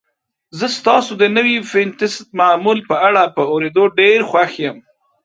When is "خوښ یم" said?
4.29-4.77